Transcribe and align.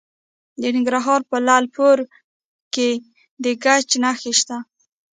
د 0.61 0.63
ننګرهار 0.75 1.21
په 1.29 1.37
لعل 1.45 1.65
پورې 1.75 2.05
کې 2.73 2.89
د 3.43 3.45
ګچ 3.63 3.89
نښې 4.03 4.33
شته. 4.39 4.57